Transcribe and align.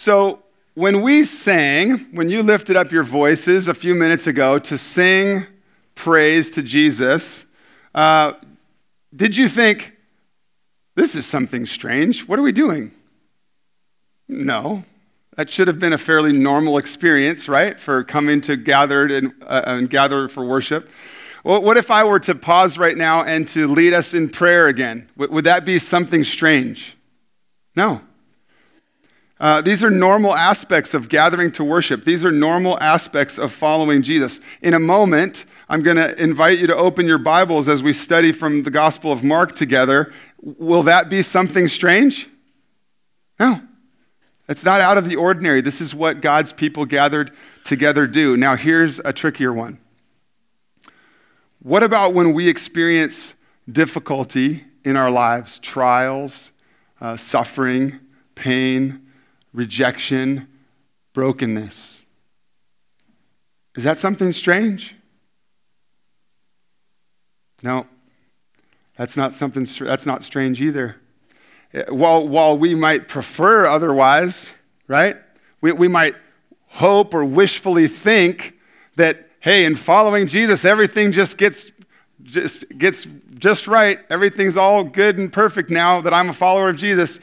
So, 0.00 0.44
when 0.74 1.02
we 1.02 1.24
sang, 1.24 2.06
when 2.12 2.28
you 2.28 2.44
lifted 2.44 2.76
up 2.76 2.92
your 2.92 3.02
voices 3.02 3.66
a 3.66 3.74
few 3.74 3.96
minutes 3.96 4.28
ago 4.28 4.60
to 4.60 4.78
sing 4.78 5.44
praise 5.96 6.52
to 6.52 6.62
Jesus, 6.62 7.44
uh, 7.96 8.34
did 9.16 9.36
you 9.36 9.48
think, 9.48 9.90
this 10.94 11.16
is 11.16 11.26
something 11.26 11.66
strange? 11.66 12.28
What 12.28 12.38
are 12.38 12.42
we 12.42 12.52
doing? 12.52 12.92
No. 14.28 14.84
That 15.36 15.50
should 15.50 15.66
have 15.66 15.80
been 15.80 15.94
a 15.94 15.98
fairly 15.98 16.32
normal 16.32 16.78
experience, 16.78 17.48
right, 17.48 17.78
for 17.78 18.04
coming 18.04 18.40
to 18.42 18.56
gather 18.56 19.06
and, 19.06 19.32
uh, 19.48 19.62
and 19.66 19.90
gather 19.90 20.28
for 20.28 20.44
worship. 20.44 20.88
Well, 21.42 21.60
what 21.60 21.76
if 21.76 21.90
I 21.90 22.04
were 22.04 22.20
to 22.20 22.36
pause 22.36 22.78
right 22.78 22.96
now 22.96 23.24
and 23.24 23.48
to 23.48 23.66
lead 23.66 23.94
us 23.94 24.14
in 24.14 24.28
prayer 24.28 24.68
again? 24.68 25.08
W- 25.18 25.34
would 25.34 25.44
that 25.46 25.64
be 25.64 25.80
something 25.80 26.22
strange? 26.22 26.96
No. 27.74 28.00
Uh, 29.40 29.60
these 29.60 29.84
are 29.84 29.90
normal 29.90 30.34
aspects 30.34 30.94
of 30.94 31.08
gathering 31.08 31.52
to 31.52 31.62
worship. 31.62 32.04
These 32.04 32.24
are 32.24 32.32
normal 32.32 32.76
aspects 32.80 33.38
of 33.38 33.52
following 33.52 34.02
Jesus. 34.02 34.40
In 34.62 34.74
a 34.74 34.80
moment, 34.80 35.44
I'm 35.68 35.82
going 35.82 35.96
to 35.96 36.20
invite 36.20 36.58
you 36.58 36.66
to 36.66 36.76
open 36.76 37.06
your 37.06 37.18
Bibles 37.18 37.68
as 37.68 37.80
we 37.80 37.92
study 37.92 38.32
from 38.32 38.64
the 38.64 38.70
Gospel 38.70 39.12
of 39.12 39.22
Mark 39.22 39.54
together. 39.54 40.12
Will 40.42 40.82
that 40.84 41.08
be 41.08 41.22
something 41.22 41.68
strange? 41.68 42.28
No. 43.38 43.60
It's 44.48 44.64
not 44.64 44.80
out 44.80 44.98
of 44.98 45.08
the 45.08 45.14
ordinary. 45.14 45.60
This 45.60 45.80
is 45.80 45.94
what 45.94 46.20
God's 46.20 46.52
people 46.52 46.84
gathered 46.84 47.32
together 47.62 48.06
do. 48.08 48.36
Now, 48.36 48.56
here's 48.56 48.98
a 49.04 49.12
trickier 49.12 49.52
one. 49.52 49.78
What 51.62 51.84
about 51.84 52.12
when 52.14 52.32
we 52.32 52.48
experience 52.48 53.34
difficulty 53.70 54.64
in 54.84 54.96
our 54.96 55.10
lives, 55.10 55.60
trials, 55.60 56.50
uh, 57.00 57.16
suffering, 57.16 58.00
pain? 58.34 59.07
Rejection, 59.52 60.48
brokenness. 61.12 62.04
Is 63.76 63.84
that 63.84 63.98
something 63.98 64.32
strange? 64.32 64.94
No, 67.62 67.86
that's 68.96 69.16
not 69.16 69.34
something, 69.34 69.66
that's 69.80 70.06
not 70.06 70.24
strange 70.24 70.60
either. 70.60 70.96
Eh, 71.72 71.84
while, 71.88 72.26
while 72.26 72.56
we 72.56 72.74
might 72.74 73.08
prefer 73.08 73.66
otherwise, 73.66 74.50
right? 74.86 75.16
We, 75.60 75.72
we 75.72 75.88
might 75.88 76.14
hope 76.66 77.14
or 77.14 77.24
wishfully 77.24 77.88
think 77.88 78.54
that, 78.96 79.28
hey, 79.40 79.64
in 79.64 79.76
following 79.76 80.26
Jesus, 80.26 80.64
everything 80.64 81.12
just 81.12 81.36
gets, 81.36 81.70
just 82.24 82.64
gets 82.78 83.06
just 83.38 83.66
right. 83.66 84.00
Everything's 84.10 84.56
all 84.56 84.84
good 84.84 85.18
and 85.18 85.32
perfect 85.32 85.70
now 85.70 86.00
that 86.00 86.12
I'm 86.12 86.28
a 86.28 86.32
follower 86.32 86.70
of 86.70 86.76
Jesus. 86.76 87.20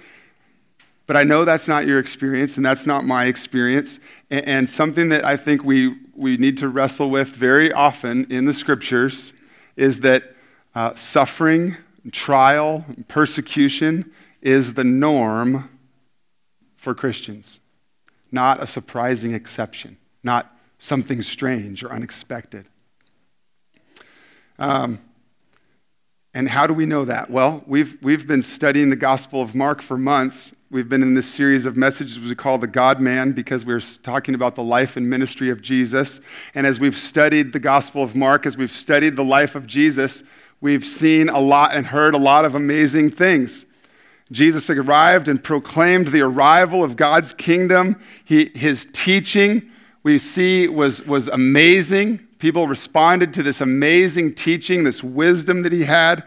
But 1.08 1.18
I 1.18 1.24
know 1.24 1.46
that's 1.46 1.68
not 1.68 1.86
your 1.86 2.00
experience, 2.00 2.58
and 2.58 2.66
that's 2.66 2.86
not 2.86 3.06
my 3.06 3.26
experience. 3.26 4.00
And, 4.32 4.46
and 4.48 4.70
something 4.70 5.10
that 5.10 5.24
I 5.24 5.38
think 5.38 5.64
we, 5.64 5.96
we 6.16 6.38
need 6.38 6.58
to 6.58 6.70
wrestle 6.70 7.10
with 7.10 7.30
very 7.30 7.72
often 7.72 8.26
in 8.32 8.46
the 8.46 8.54
scriptures 8.54 9.34
is 9.76 10.00
that 10.00 10.36
uh, 10.74 10.96
suffering, 10.96 11.78
trial, 12.12 12.86
persecution 13.08 14.12
is 14.42 14.74
the 14.74 14.84
norm 14.84 15.70
for 16.78 16.94
Christians, 16.94 17.60
not 18.32 18.62
a 18.62 18.68
surprising 18.68 19.34
exception, 19.34 19.98
not 20.24 20.56
something 20.80 21.22
strange 21.22 21.84
or 21.84 21.92
unexpected. 21.92 22.68
Um, 24.60 25.00
and 26.34 26.50
how 26.50 26.68
do 26.68 26.74
we 26.74 26.86
know 26.86 27.06
that? 27.06 27.30
Well, 27.30 27.64
we've, 27.66 27.98
we've 28.02 28.28
been 28.28 28.42
studying 28.42 28.90
the 28.90 28.96
Gospel 28.96 29.42
of 29.42 29.56
Mark 29.56 29.82
for 29.82 29.98
months, 29.98 30.52
We've 30.72 30.90
been 30.90 31.04
in 31.04 31.14
this 31.14 31.32
series 31.32 31.68
of 31.68 31.78
messages 31.78 32.18
we 32.18 32.34
call 32.34 32.58
the 32.58 32.66
God 32.66 33.00
Man 33.00 33.34
because 33.34 33.64
we're 33.64 33.82
talking 34.02 34.34
about 34.34 34.56
the 34.56 34.64
life 34.64 34.98
and 34.98 35.08
ministry 35.08 35.52
of 35.52 35.62
Jesus. 35.62 36.20
And 36.56 36.66
as 36.66 36.80
we've 36.80 36.98
studied 36.98 37.54
the 37.54 37.60
Gospel 37.60 38.02
of 38.02 38.16
Mark, 38.16 38.48
as 38.48 38.58
we've 38.58 38.72
studied 38.72 39.16
the 39.16 39.24
life 39.24 39.54
of 39.54 39.68
Jesus, 39.68 40.24
we've 40.62 40.84
seen 40.84 41.30
a 41.30 41.40
lot 41.40 41.76
and 41.76 41.86
heard 41.86 42.16
a 42.16 42.18
lot 42.18 42.46
of 42.46 42.56
amazing 42.56 43.12
things. 43.12 43.68
Jesus 44.32 44.68
arrived 44.72 45.28
and 45.28 45.42
proclaimed 45.42 46.08
the 46.08 46.22
arrival 46.22 46.84
of 46.84 46.96
God's 46.96 47.32
kingdom. 47.32 48.02
He, 48.26 48.50
his 48.56 48.88
teaching, 48.92 49.70
we 50.02 50.18
see, 50.18 50.68
was, 50.68 51.04
was 51.04 51.28
amazing. 51.28 52.26
People 52.40 52.68
responded 52.68 53.36
to 53.36 53.44
this 53.44 53.62
amazing 53.62 54.34
teaching, 54.34 54.84
this 54.84 55.04
wisdom 55.04 55.62
that 55.62 55.72
he 55.72 55.84
had 55.84 56.24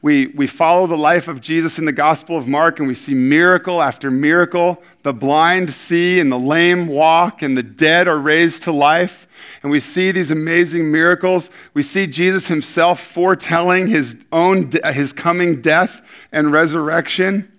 we, 0.00 0.28
we 0.28 0.46
follow 0.46 0.86
the 0.86 0.96
life 0.96 1.26
of 1.26 1.40
Jesus 1.40 1.78
in 1.78 1.84
the 1.84 1.92
Gospel 1.92 2.36
of 2.36 2.46
Mark 2.46 2.78
and 2.78 2.86
we 2.86 2.94
see 2.94 3.14
miracle 3.14 3.82
after 3.82 4.10
miracle. 4.10 4.80
The 5.02 5.12
blind 5.12 5.72
see 5.72 6.20
and 6.20 6.30
the 6.30 6.38
lame 6.38 6.86
walk 6.86 7.42
and 7.42 7.56
the 7.56 7.64
dead 7.64 8.06
are 8.06 8.18
raised 8.18 8.62
to 8.64 8.72
life. 8.72 9.26
And 9.62 9.72
we 9.72 9.80
see 9.80 10.12
these 10.12 10.30
amazing 10.30 10.92
miracles. 10.92 11.50
We 11.74 11.82
see 11.82 12.06
Jesus 12.06 12.46
himself 12.46 13.00
foretelling 13.00 13.88
his 13.88 14.16
own 14.30 14.70
his 14.84 15.12
coming 15.12 15.60
death 15.60 16.00
and 16.30 16.52
resurrection. 16.52 17.50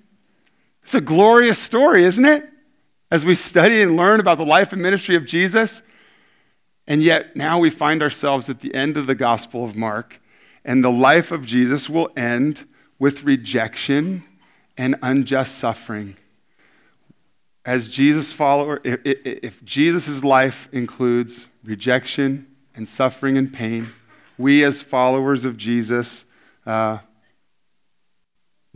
It's 0.84 0.96
a 0.96 1.02
glorious 1.02 1.60
story, 1.60 2.06
isn't 2.06 2.26
it? 2.26 2.48
As 3.12 3.26
we 3.26 3.36
study 3.36 3.82
and 3.82 3.98
learn 3.98 4.22
about 4.22 4.38
the 4.38 4.46
life 4.46 4.72
and 4.72 4.82
ministry 4.82 5.18
of 5.18 5.26
Jesus. 5.26 5.82
And 6.88 7.04
yet 7.04 7.36
now 7.36 7.60
we 7.60 7.70
find 7.70 8.02
ourselves 8.02 8.48
at 8.50 8.62
the 8.62 8.74
end 8.74 8.96
of 8.96 9.08
the 9.08 9.16
Gospel 9.16 9.66
of 9.66 9.76
Mark 9.76 10.22
and 10.70 10.84
the 10.84 10.92
life 10.92 11.32
of 11.32 11.48
Jesus 11.48 11.90
will 11.90 12.12
end 12.16 12.64
with 13.00 13.24
rejection 13.24 14.24
and 14.78 14.96
unjust 15.02 15.56
suffering. 15.56 16.16
As 17.66 17.90
Jesus 17.90 18.32
follower, 18.32 18.80
if, 18.84 19.00
if 19.04 19.66
Jesus' 19.66 20.24
life 20.24 20.70
includes 20.72 21.48
rejection 21.64 22.46
and 22.76 22.88
suffering 22.88 23.36
and 23.36 23.52
pain, 23.52 23.90
we 24.38 24.64
as 24.64 24.80
followers 24.80 25.44
of 25.44 25.58
Jesus 25.58 26.24
uh, 26.68 27.00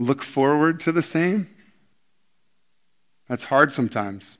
look 0.00 0.24
forward 0.24 0.80
to 0.80 0.90
the 0.90 1.00
same. 1.00 1.48
That's 3.28 3.44
hard 3.44 3.70
sometimes, 3.70 4.36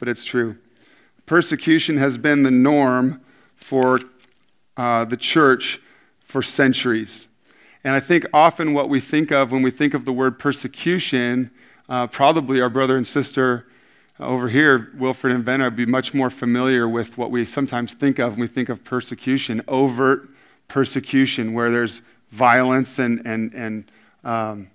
but 0.00 0.08
it's 0.08 0.24
true. 0.24 0.58
Persecution 1.26 1.96
has 1.96 2.18
been 2.18 2.42
the 2.42 2.50
norm 2.50 3.20
for 3.54 4.00
uh, 4.76 5.04
the 5.04 5.16
church 5.16 5.80
for 6.28 6.42
centuries. 6.42 7.26
And 7.84 7.94
I 7.94 8.00
think 8.00 8.26
often 8.32 8.74
what 8.74 8.88
we 8.88 9.00
think 9.00 9.32
of 9.32 9.50
when 9.50 9.62
we 9.62 9.70
think 9.70 9.94
of 9.94 10.04
the 10.04 10.12
word 10.12 10.38
persecution, 10.38 11.50
uh, 11.88 12.06
probably 12.06 12.60
our 12.60 12.68
brother 12.68 12.96
and 12.96 13.06
sister 13.06 13.66
over 14.20 14.48
here, 14.48 14.90
Wilfred 14.98 15.32
and 15.32 15.44
Ben, 15.44 15.62
would 15.62 15.76
be 15.76 15.86
much 15.86 16.12
more 16.12 16.28
familiar 16.28 16.88
with 16.88 17.16
what 17.16 17.30
we 17.30 17.44
sometimes 17.44 17.94
think 17.94 18.18
of 18.18 18.32
when 18.32 18.40
we 18.40 18.46
think 18.46 18.68
of 18.68 18.84
persecution, 18.84 19.62
overt 19.68 20.28
persecution, 20.66 21.54
where 21.54 21.70
there's 21.70 22.02
violence 22.32 22.98
and, 22.98 23.22
and, 23.24 23.54
and 23.54 23.90
um, 24.24 24.70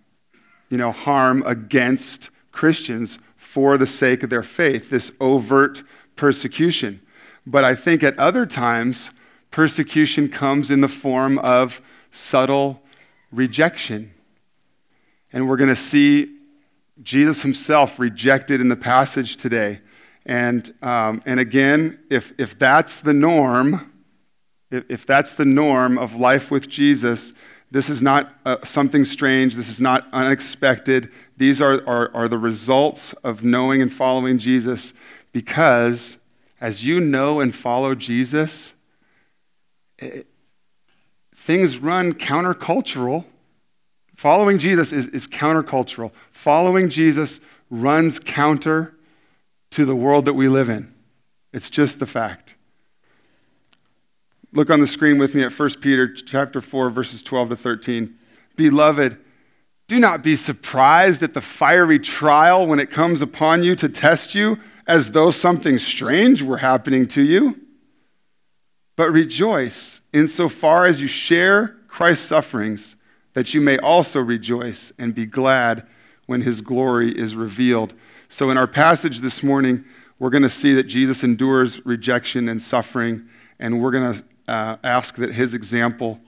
you 0.69 0.77
know, 0.77 0.91
harm 0.91 1.43
against 1.45 2.31
Christians 2.51 3.19
for 3.35 3.77
the 3.77 3.85
sake 3.85 4.23
of 4.23 4.29
their 4.29 4.43
faith, 4.43 4.89
this 4.89 5.11
overt 5.19 5.83
persecution. 6.15 6.99
But 7.45 7.63
I 7.63 7.75
think 7.75 8.01
at 8.01 8.17
other 8.17 8.45
times, 8.45 9.11
persecution 9.53 10.27
comes 10.27 10.71
in 10.71 10.81
the 10.81 10.87
form 10.87 11.37
of 11.37 11.79
subtle 12.11 12.81
rejection. 13.31 14.11
And 15.31 15.47
we're 15.47 15.57
going 15.57 15.69
to 15.69 15.75
see 15.75 16.37
Jesus 17.03 17.43
himself 17.43 17.99
rejected 17.99 18.61
in 18.61 18.67
the 18.67 18.75
passage 18.75 19.37
today. 19.37 19.79
And, 20.25 20.73
um, 20.81 21.21
and 21.27 21.39
again, 21.39 21.99
if, 22.09 22.33
if 22.39 22.57
that's 22.57 23.01
the 23.01 23.13
norm, 23.13 23.93
if, 24.71 24.85
if 24.89 25.05
that's 25.05 25.33
the 25.35 25.45
norm 25.45 25.99
of 25.99 26.15
life 26.15 26.49
with 26.49 26.67
Jesus, 26.67 27.33
this 27.69 27.91
is 27.91 28.01
not 28.01 28.33
uh, 28.45 28.57
something 28.63 29.05
strange. 29.05 29.53
This 29.53 29.69
is 29.69 29.79
not 29.79 30.07
unexpected. 30.13 31.11
These 31.37 31.61
are, 31.61 31.87
are, 31.87 32.09
are 32.15 32.27
the 32.27 32.39
results 32.39 33.13
of 33.23 33.43
knowing 33.43 33.83
and 33.83 33.93
following 33.93 34.39
Jesus 34.39 34.93
because 35.31 36.17
as 36.59 36.83
you 36.83 36.99
know 36.99 37.39
and 37.39 37.53
follow 37.53 37.93
Jesus, 37.93 38.72
things 41.35 41.77
run 41.77 42.13
countercultural. 42.13 43.25
Following 44.15 44.57
Jesus 44.57 44.91
is, 44.91 45.07
is 45.07 45.27
countercultural. 45.27 46.11
Following 46.31 46.89
Jesus 46.89 47.39
runs 47.69 48.19
counter 48.19 48.93
to 49.71 49.85
the 49.85 49.95
world 49.95 50.25
that 50.25 50.33
we 50.33 50.47
live 50.47 50.69
in. 50.69 50.93
It's 51.51 51.69
just 51.69 51.99
the 51.99 52.05
fact. 52.05 52.55
Look 54.53 54.69
on 54.69 54.79
the 54.79 54.87
screen 54.87 55.17
with 55.17 55.33
me 55.33 55.43
at 55.43 55.51
1 55.51 55.69
Peter 55.81 56.13
chapter 56.13 56.61
4 56.61 56.89
verses 56.91 57.23
12 57.23 57.49
to 57.49 57.55
13. 57.55 58.15
Beloved, 58.55 59.17
do 59.87 59.99
not 59.99 60.23
be 60.23 60.35
surprised 60.35 61.23
at 61.23 61.33
the 61.33 61.41
fiery 61.41 61.99
trial 61.99 62.67
when 62.67 62.79
it 62.79 62.91
comes 62.91 63.21
upon 63.21 63.63
you 63.63 63.75
to 63.75 63.89
test 63.89 64.35
you 64.35 64.57
as 64.87 65.11
though 65.11 65.31
something 65.31 65.77
strange 65.77 66.43
were 66.43 66.57
happening 66.57 67.07
to 67.07 67.21
you 67.21 67.62
but 68.95 69.11
rejoice 69.11 70.01
insofar 70.13 70.85
as 70.85 71.01
you 71.01 71.07
share 71.07 71.75
Christ's 71.87 72.27
sufferings, 72.27 72.95
that 73.33 73.53
you 73.53 73.61
may 73.61 73.77
also 73.79 74.19
rejoice 74.19 74.93
and 74.99 75.13
be 75.13 75.25
glad 75.25 75.85
when 76.27 76.41
his 76.41 76.61
glory 76.61 77.11
is 77.11 77.35
revealed. 77.35 77.93
So, 78.29 78.49
in 78.49 78.57
our 78.57 78.67
passage 78.67 79.21
this 79.21 79.43
morning, 79.43 79.83
we're 80.19 80.29
going 80.29 80.43
to 80.43 80.49
see 80.49 80.73
that 80.75 80.83
Jesus 80.83 81.23
endures 81.23 81.85
rejection 81.85 82.49
and 82.49 82.61
suffering, 82.61 83.27
and 83.59 83.81
we're 83.81 83.91
going 83.91 84.13
to 84.13 84.23
uh, 84.47 84.77
ask 84.83 85.15
that 85.15 85.33
his 85.33 85.53
example 85.53 86.19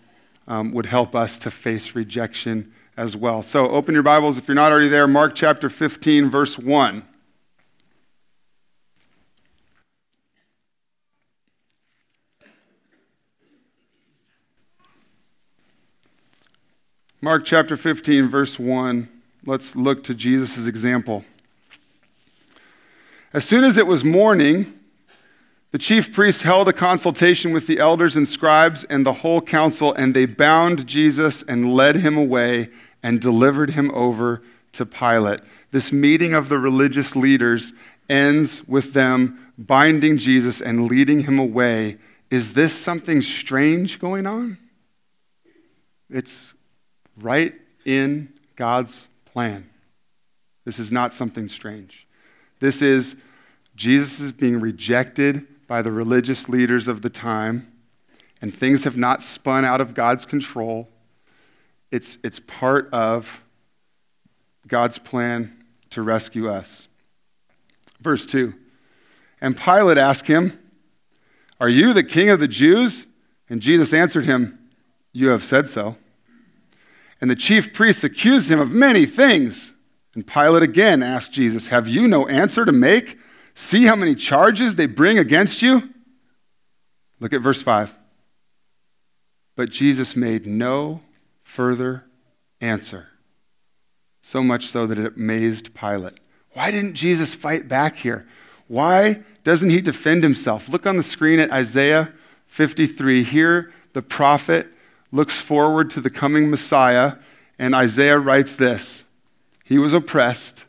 um, 0.47 0.71
would 0.73 0.85
help 0.85 1.15
us 1.15 1.39
to 1.39 1.51
face 1.51 1.95
rejection 1.95 2.71
as 2.97 3.15
well. 3.15 3.41
So, 3.43 3.69
open 3.69 3.93
your 3.93 4.03
Bibles 4.03 4.37
if 4.37 4.47
you're 4.47 4.55
not 4.55 4.71
already 4.71 4.89
there. 4.89 5.07
Mark 5.07 5.35
chapter 5.35 5.69
15, 5.69 6.29
verse 6.29 6.57
1. 6.57 7.03
Mark 17.25 17.43
chapter 17.43 17.75
15, 17.75 18.29
verse 18.29 18.59
1. 18.59 19.09
Let's 19.47 19.75
look 19.75 20.03
to 20.03 20.13
Jesus' 20.13 20.67
example. 20.67 21.25
As 23.33 23.45
soon 23.45 23.63
as 23.63 23.79
it 23.79 23.87
was 23.87 24.03
morning, 24.03 24.79
the 25.71 25.79
chief 25.79 26.13
priests 26.13 26.43
held 26.43 26.69
a 26.69 26.71
consultation 26.71 27.51
with 27.51 27.65
the 27.65 27.79
elders 27.79 28.15
and 28.15 28.27
scribes 28.27 28.83
and 28.91 29.03
the 29.03 29.11
whole 29.11 29.41
council, 29.41 29.91
and 29.93 30.15
they 30.15 30.27
bound 30.27 30.85
Jesus 30.85 31.43
and 31.47 31.73
led 31.73 31.95
him 31.95 32.15
away 32.15 32.69
and 33.01 33.19
delivered 33.19 33.71
him 33.71 33.89
over 33.95 34.43
to 34.73 34.85
Pilate. 34.85 35.39
This 35.71 35.91
meeting 35.91 36.35
of 36.35 36.47
the 36.47 36.59
religious 36.59 37.15
leaders 37.15 37.73
ends 38.07 38.61
with 38.67 38.93
them 38.93 39.51
binding 39.57 40.19
Jesus 40.19 40.61
and 40.61 40.87
leading 40.87 41.21
him 41.21 41.39
away. 41.39 41.97
Is 42.29 42.53
this 42.53 42.75
something 42.75 43.23
strange 43.23 43.97
going 43.97 44.27
on? 44.27 44.59
It's 46.11 46.53
right 47.17 47.53
in 47.85 48.33
God's 48.55 49.07
plan. 49.25 49.69
This 50.65 50.79
is 50.79 50.91
not 50.91 51.13
something 51.13 51.47
strange. 51.47 52.07
This 52.59 52.81
is 52.81 53.15
Jesus 53.75 54.19
is 54.19 54.31
being 54.31 54.59
rejected 54.59 55.45
by 55.67 55.81
the 55.81 55.91
religious 55.91 56.47
leaders 56.47 56.87
of 56.87 57.01
the 57.01 57.09
time, 57.09 57.71
and 58.41 58.53
things 58.53 58.83
have 58.83 58.97
not 58.97 59.21
spun 59.21 59.65
out 59.65 59.81
of 59.81 59.93
God's 59.93 60.25
control. 60.25 60.87
It's, 61.91 62.17
it's 62.23 62.39
part 62.39 62.89
of 62.93 63.27
God's 64.67 64.97
plan 64.97 65.63
to 65.91 66.01
rescue 66.01 66.49
us. 66.49 66.87
Verse 68.01 68.25
2 68.25 68.53
And 69.41 69.57
Pilate 69.57 69.97
asked 69.97 70.27
him, 70.27 70.57
Are 71.59 71.69
you 71.69 71.93
the 71.93 72.03
king 72.03 72.29
of 72.29 72.39
the 72.39 72.47
Jews? 72.47 73.05
And 73.49 73.61
Jesus 73.61 73.93
answered 73.93 74.25
him, 74.25 74.57
You 75.11 75.29
have 75.29 75.43
said 75.43 75.67
so. 75.69 75.95
And 77.21 77.29
the 77.29 77.35
chief 77.35 77.73
priests 77.73 78.03
accused 78.03 78.51
him 78.51 78.59
of 78.59 78.71
many 78.71 79.05
things. 79.05 79.73
And 80.15 80.25
Pilate 80.25 80.63
again 80.63 81.03
asked 81.03 81.31
Jesus, 81.31 81.67
Have 81.67 81.87
you 81.87 82.07
no 82.07 82.27
answer 82.27 82.65
to 82.65 82.71
make? 82.71 83.17
See 83.53 83.85
how 83.85 83.95
many 83.95 84.15
charges 84.15 84.75
they 84.75 84.85
bring 84.85 85.17
against 85.17 85.61
you? 85.61 85.89
Look 87.19 87.33
at 87.33 87.41
verse 87.41 87.61
5. 87.61 87.93
But 89.55 89.69
Jesus 89.69 90.15
made 90.15 90.45
no 90.45 91.01
further 91.43 92.03
answer, 92.59 93.07
so 94.21 94.43
much 94.43 94.67
so 94.67 94.85
that 94.87 94.99
it 94.99 95.15
amazed 95.15 95.73
Pilate. 95.73 96.19
Why 96.51 96.71
didn't 96.71 96.95
Jesus 96.95 97.33
fight 97.33 97.67
back 97.67 97.95
here? 97.95 98.27
Why 98.67 99.23
doesn't 99.43 99.69
he 99.69 99.79
defend 99.79 100.23
himself? 100.23 100.67
Look 100.67 100.85
on 100.85 100.97
the 100.97 101.03
screen 101.03 101.39
at 101.39 101.51
Isaiah 101.51 102.11
53. 102.47 103.23
Here, 103.23 103.71
the 103.93 104.01
prophet 104.01 104.67
looks 105.11 105.39
forward 105.39 105.89
to 105.91 106.01
the 106.01 106.09
coming 106.09 106.49
Messiah, 106.49 107.15
and 107.57 107.73
Isaiah 107.73 108.19
writes 108.19 108.55
this 108.55 109.03
He 109.63 109.77
was 109.77 109.93
oppressed 109.93 110.65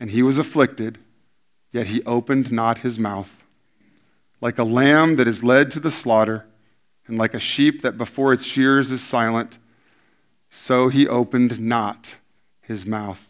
and 0.00 0.10
he 0.10 0.22
was 0.22 0.38
afflicted, 0.38 0.98
yet 1.72 1.86
he 1.86 2.02
opened 2.04 2.52
not 2.52 2.78
his 2.78 2.98
mouth. 2.98 3.44
Like 4.40 4.58
a 4.58 4.64
lamb 4.64 5.16
that 5.16 5.28
is 5.28 5.42
led 5.42 5.70
to 5.72 5.80
the 5.80 5.90
slaughter, 5.90 6.44
and 7.06 7.18
like 7.18 7.34
a 7.34 7.40
sheep 7.40 7.82
that 7.82 7.96
before 7.96 8.32
its 8.32 8.44
shears 8.44 8.90
is 8.90 9.02
silent, 9.02 9.58
so 10.50 10.88
he 10.88 11.08
opened 11.08 11.58
not 11.58 12.16
his 12.60 12.84
mouth. 12.84 13.28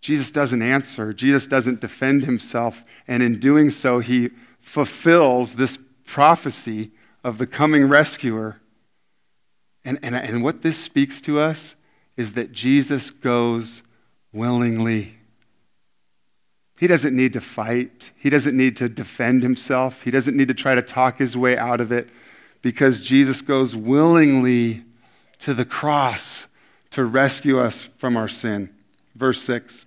Jesus 0.00 0.30
doesn't 0.30 0.62
answer, 0.62 1.12
Jesus 1.12 1.46
doesn't 1.46 1.80
defend 1.80 2.24
himself, 2.24 2.82
and 3.06 3.22
in 3.22 3.40
doing 3.40 3.70
so, 3.70 3.98
he 3.98 4.30
fulfills 4.60 5.54
this 5.54 5.78
prophecy 6.04 6.90
of 7.24 7.38
the 7.38 7.46
coming 7.46 7.88
rescuer 7.88 8.60
and, 9.88 9.98
and, 10.02 10.14
and 10.14 10.44
what 10.44 10.60
this 10.60 10.76
speaks 10.76 11.22
to 11.22 11.40
us 11.40 11.74
is 12.18 12.34
that 12.34 12.52
Jesus 12.52 13.08
goes 13.08 13.82
willingly. 14.34 15.14
He 16.78 16.86
doesn't 16.86 17.16
need 17.16 17.32
to 17.32 17.40
fight. 17.40 18.10
He 18.18 18.28
doesn't 18.28 18.54
need 18.54 18.76
to 18.76 18.90
defend 18.90 19.42
himself. 19.42 20.02
He 20.02 20.10
doesn't 20.10 20.36
need 20.36 20.48
to 20.48 20.54
try 20.54 20.74
to 20.74 20.82
talk 20.82 21.16
his 21.16 21.38
way 21.38 21.56
out 21.56 21.80
of 21.80 21.90
it 21.90 22.10
because 22.60 23.00
Jesus 23.00 23.40
goes 23.40 23.74
willingly 23.74 24.84
to 25.38 25.54
the 25.54 25.64
cross 25.64 26.48
to 26.90 27.06
rescue 27.06 27.58
us 27.58 27.88
from 27.96 28.18
our 28.18 28.28
sin. 28.28 28.68
Verse 29.16 29.40
6. 29.40 29.86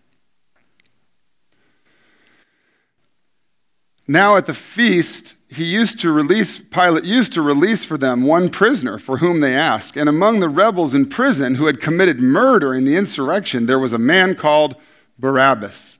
Now 4.07 4.35
at 4.35 4.45
the 4.45 4.53
feast, 4.53 5.35
he 5.47 5.65
used 5.65 5.99
to 5.99 6.11
release, 6.11 6.59
Pilate 6.59 7.03
used 7.03 7.33
to 7.33 7.41
release 7.41 7.83
for 7.83 7.97
them 7.97 8.23
one 8.23 8.49
prisoner 8.49 8.97
for 8.97 9.17
whom 9.17 9.41
they 9.41 9.55
asked. 9.55 9.97
And 9.97 10.07
among 10.07 10.39
the 10.39 10.49
rebels 10.49 10.93
in 10.95 11.09
prison 11.09 11.55
who 11.55 11.65
had 11.65 11.81
committed 11.81 12.19
murder 12.19 12.73
in 12.73 12.85
the 12.85 12.95
insurrection, 12.95 13.65
there 13.65 13.79
was 13.79 13.93
a 13.93 13.97
man 13.97 14.35
called 14.35 14.75
Barabbas. 15.19 15.99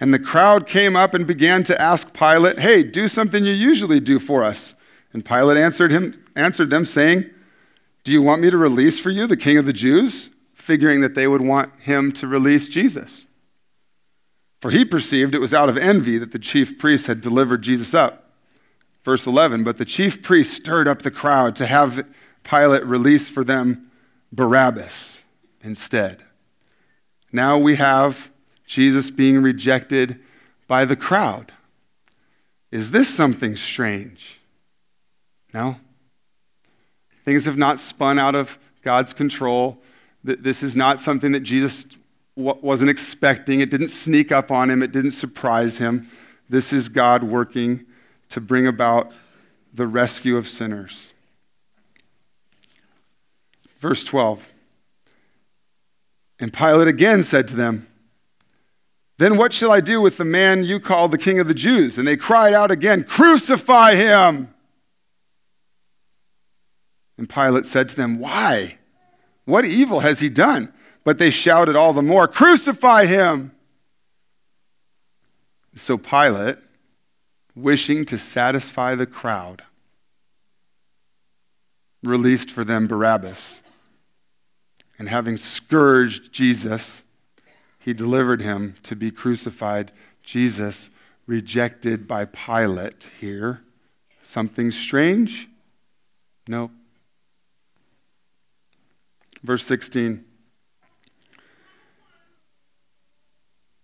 And 0.00 0.12
the 0.12 0.18
crowd 0.18 0.66
came 0.66 0.96
up 0.96 1.14
and 1.14 1.26
began 1.26 1.62
to 1.64 1.80
ask 1.80 2.12
Pilate, 2.12 2.58
Hey, 2.58 2.82
do 2.82 3.06
something 3.08 3.44
you 3.44 3.52
usually 3.52 4.00
do 4.00 4.18
for 4.18 4.42
us. 4.42 4.74
And 5.12 5.24
Pilate 5.24 5.58
answered, 5.58 5.92
him, 5.92 6.24
answered 6.34 6.70
them, 6.70 6.84
saying, 6.84 7.30
Do 8.04 8.10
you 8.10 8.22
want 8.22 8.42
me 8.42 8.50
to 8.50 8.56
release 8.56 8.98
for 8.98 9.10
you 9.10 9.26
the 9.26 9.36
king 9.36 9.58
of 9.58 9.66
the 9.66 9.72
Jews? 9.72 10.30
Figuring 10.54 11.02
that 11.02 11.14
they 11.14 11.26
would 11.26 11.42
want 11.42 11.72
him 11.78 12.10
to 12.12 12.26
release 12.26 12.68
Jesus. 12.68 13.26
For 14.62 14.70
he 14.70 14.84
perceived 14.84 15.34
it 15.34 15.40
was 15.40 15.52
out 15.52 15.68
of 15.68 15.76
envy 15.76 16.18
that 16.18 16.30
the 16.30 16.38
chief 16.38 16.78
priests 16.78 17.08
had 17.08 17.20
delivered 17.20 17.62
Jesus 17.62 17.94
up. 17.94 18.30
Verse 19.04 19.26
11 19.26 19.64
But 19.64 19.76
the 19.76 19.84
chief 19.84 20.22
priests 20.22 20.54
stirred 20.54 20.86
up 20.86 21.02
the 21.02 21.10
crowd 21.10 21.56
to 21.56 21.66
have 21.66 22.06
Pilate 22.44 22.86
release 22.86 23.28
for 23.28 23.42
them 23.42 23.90
Barabbas 24.30 25.20
instead. 25.62 26.22
Now 27.32 27.58
we 27.58 27.74
have 27.74 28.30
Jesus 28.64 29.10
being 29.10 29.42
rejected 29.42 30.20
by 30.68 30.84
the 30.84 30.96
crowd. 30.96 31.52
Is 32.70 32.92
this 32.92 33.12
something 33.12 33.56
strange? 33.56 34.40
No. 35.52 35.74
Things 37.24 37.46
have 37.46 37.58
not 37.58 37.80
spun 37.80 38.16
out 38.16 38.36
of 38.36 38.56
God's 38.82 39.12
control. 39.12 39.82
This 40.22 40.62
is 40.62 40.76
not 40.76 41.00
something 41.00 41.32
that 41.32 41.40
Jesus 41.40 41.84
wasn't 42.36 42.90
expecting. 42.90 43.60
It 43.60 43.70
didn't 43.70 43.88
sneak 43.88 44.32
up 44.32 44.50
on 44.50 44.70
him, 44.70 44.82
it 44.82 44.92
didn't 44.92 45.12
surprise 45.12 45.78
him. 45.78 46.08
This 46.48 46.72
is 46.72 46.88
God 46.88 47.22
working 47.22 47.86
to 48.30 48.40
bring 48.40 48.66
about 48.66 49.12
the 49.74 49.86
rescue 49.86 50.36
of 50.36 50.48
sinners. 50.48 51.12
Verse 53.80 54.04
12. 54.04 54.42
And 56.38 56.52
Pilate 56.52 56.88
again 56.88 57.22
said 57.22 57.48
to 57.48 57.56
them, 57.56 57.86
Then 59.18 59.36
what 59.36 59.52
shall 59.52 59.70
I 59.70 59.80
do 59.80 60.00
with 60.00 60.16
the 60.16 60.24
man 60.24 60.64
you 60.64 60.80
call 60.80 61.08
the 61.08 61.18
king 61.18 61.38
of 61.38 61.48
the 61.48 61.54
Jews? 61.54 61.98
And 61.98 62.06
they 62.06 62.16
cried 62.16 62.54
out 62.54 62.70
again, 62.70 63.04
Crucify 63.04 63.94
him! 63.94 64.52
And 67.18 67.28
Pilate 67.28 67.66
said 67.66 67.88
to 67.90 67.96
them, 67.96 68.18
Why? 68.18 68.78
What 69.44 69.64
evil 69.64 70.00
has 70.00 70.18
he 70.18 70.28
done? 70.28 70.72
But 71.04 71.18
they 71.18 71.30
shouted 71.30 71.76
all 71.76 71.92
the 71.92 72.02
more, 72.02 72.28
Crucify 72.28 73.06
him! 73.06 73.52
So 75.74 75.96
Pilate, 75.96 76.58
wishing 77.54 78.04
to 78.06 78.18
satisfy 78.18 78.94
the 78.94 79.06
crowd, 79.06 79.62
released 82.02 82.50
for 82.50 82.64
them 82.64 82.86
Barabbas. 82.86 83.62
And 84.98 85.08
having 85.08 85.36
scourged 85.36 86.32
Jesus, 86.32 87.02
he 87.78 87.94
delivered 87.94 88.40
him 88.40 88.76
to 88.84 88.94
be 88.94 89.10
crucified. 89.10 89.90
Jesus 90.22 90.90
rejected 91.26 92.06
by 92.06 92.26
Pilate 92.26 93.08
here. 93.18 93.62
Something 94.22 94.70
strange? 94.70 95.48
No. 96.46 96.70
Verse 99.42 99.66
16. 99.66 100.24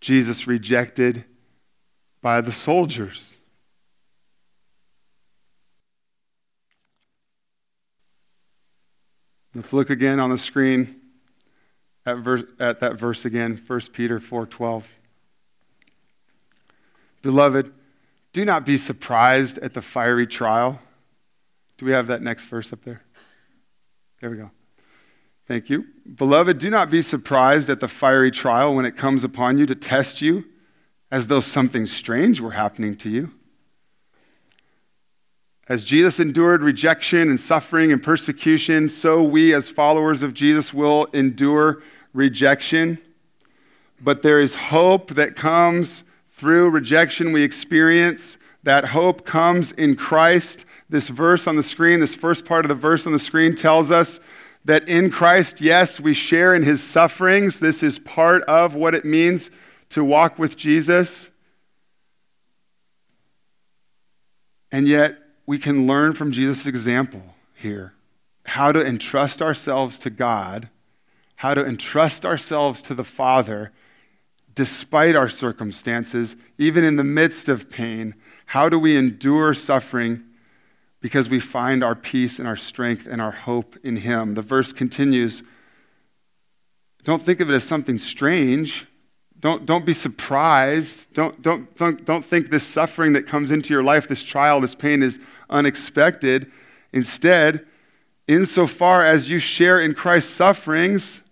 Jesus 0.00 0.46
rejected 0.46 1.24
by 2.22 2.40
the 2.40 2.52
soldiers. 2.52 3.36
Let's 9.54 9.72
look 9.72 9.88
again 9.90 10.20
on 10.20 10.30
the 10.30 10.38
screen 10.38 10.96
at, 12.04 12.18
verse, 12.18 12.42
at 12.60 12.80
that 12.80 12.98
verse 12.98 13.24
again, 13.24 13.60
1 13.66 13.80
Peter 13.92 14.20
4:12. 14.20 14.84
Beloved, 17.22 17.72
do 18.32 18.44
not 18.44 18.66
be 18.66 18.76
surprised 18.76 19.58
at 19.58 19.72
the 19.72 19.82
fiery 19.82 20.26
trial. 20.26 20.78
Do 21.78 21.86
we 21.86 21.92
have 21.92 22.08
that 22.08 22.22
next 22.22 22.44
verse 22.44 22.72
up 22.72 22.84
there? 22.84 23.02
There 24.20 24.30
we 24.30 24.36
go. 24.36 24.50
Thank 25.48 25.70
you. 25.70 25.86
Beloved, 26.16 26.58
do 26.58 26.70
not 26.70 26.90
be 26.90 27.02
surprised 27.02 27.70
at 27.70 27.78
the 27.78 27.88
fiery 27.88 28.32
trial 28.32 28.74
when 28.74 28.84
it 28.84 28.96
comes 28.96 29.22
upon 29.22 29.58
you 29.58 29.66
to 29.66 29.76
test 29.76 30.20
you 30.20 30.44
as 31.10 31.28
though 31.28 31.40
something 31.40 31.86
strange 31.86 32.40
were 32.40 32.50
happening 32.50 32.96
to 32.96 33.08
you. 33.08 33.30
As 35.68 35.84
Jesus 35.84 36.20
endured 36.20 36.62
rejection 36.62 37.28
and 37.28 37.40
suffering 37.40 37.92
and 37.92 38.02
persecution, 38.02 38.88
so 38.88 39.22
we 39.22 39.54
as 39.54 39.68
followers 39.68 40.22
of 40.22 40.34
Jesus 40.34 40.74
will 40.74 41.06
endure 41.06 41.82
rejection. 42.12 42.98
But 44.00 44.22
there 44.22 44.40
is 44.40 44.54
hope 44.54 45.14
that 45.14 45.36
comes 45.36 46.04
through 46.36 46.70
rejection 46.70 47.32
we 47.32 47.42
experience. 47.42 48.38
That 48.62 48.84
hope 48.84 49.24
comes 49.24 49.72
in 49.72 49.96
Christ. 49.96 50.66
This 50.88 51.08
verse 51.08 51.46
on 51.46 51.56
the 51.56 51.62
screen, 51.62 52.00
this 52.00 52.14
first 52.14 52.44
part 52.44 52.64
of 52.64 52.68
the 52.68 52.74
verse 52.74 53.06
on 53.06 53.12
the 53.12 53.18
screen 53.18 53.54
tells 53.54 53.90
us 53.90 54.20
that 54.66 54.88
in 54.88 55.10
Christ, 55.10 55.60
yes, 55.60 56.00
we 56.00 56.12
share 56.12 56.54
in 56.54 56.64
his 56.64 56.82
sufferings. 56.82 57.60
This 57.60 57.84
is 57.84 58.00
part 58.00 58.42
of 58.44 58.74
what 58.74 58.96
it 58.96 59.04
means 59.04 59.48
to 59.90 60.04
walk 60.04 60.40
with 60.40 60.56
Jesus. 60.56 61.30
And 64.72 64.88
yet, 64.88 65.18
we 65.46 65.58
can 65.58 65.86
learn 65.86 66.14
from 66.14 66.32
Jesus' 66.32 66.66
example 66.66 67.22
here 67.54 67.94
how 68.44 68.72
to 68.72 68.84
entrust 68.84 69.40
ourselves 69.40 70.00
to 70.00 70.10
God, 70.10 70.68
how 71.36 71.54
to 71.54 71.64
entrust 71.64 72.26
ourselves 72.26 72.82
to 72.82 72.94
the 72.94 73.04
Father 73.04 73.72
despite 74.56 75.14
our 75.14 75.28
circumstances, 75.28 76.34
even 76.58 76.82
in 76.82 76.96
the 76.96 77.04
midst 77.04 77.48
of 77.48 77.70
pain. 77.70 78.14
How 78.46 78.68
do 78.68 78.80
we 78.80 78.96
endure 78.96 79.54
suffering 79.54 80.24
because 81.06 81.28
we 81.28 81.38
find 81.38 81.84
our 81.84 81.94
peace 81.94 82.40
and 82.40 82.48
our 82.48 82.56
strength 82.56 83.06
and 83.06 83.22
our 83.22 83.30
hope 83.30 83.76
in 83.84 83.94
Him. 83.94 84.34
The 84.34 84.42
verse 84.42 84.72
continues 84.72 85.44
Don't 87.04 87.24
think 87.24 87.38
of 87.38 87.48
it 87.48 87.54
as 87.54 87.62
something 87.62 87.96
strange. 87.96 88.88
Don't, 89.38 89.64
don't 89.66 89.86
be 89.86 89.94
surprised. 89.94 91.04
Don't, 91.14 91.40
don't, 91.42 91.72
don't, 91.76 92.04
don't 92.04 92.26
think 92.26 92.50
this 92.50 92.66
suffering 92.66 93.12
that 93.12 93.28
comes 93.28 93.52
into 93.52 93.72
your 93.72 93.84
life, 93.84 94.08
this 94.08 94.24
trial, 94.24 94.60
this 94.60 94.74
pain 94.74 95.00
is 95.00 95.20
unexpected. 95.48 96.50
Instead, 96.92 97.64
insofar 98.26 99.04
as 99.04 99.30
you 99.30 99.38
share 99.38 99.78
in 99.78 99.94
Christ's 99.94 100.32
sufferings, 100.32 101.22